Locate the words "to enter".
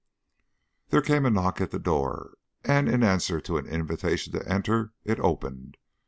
4.33-4.93